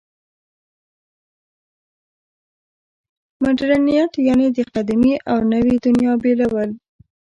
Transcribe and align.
مډرنیت 3.43 4.11
یعنې 4.27 4.47
د 4.55 4.57
قدیمې 4.73 5.13
او 5.31 5.37
نوې 5.53 5.75
دنیا 5.85 6.13
بېلول. 6.23 6.69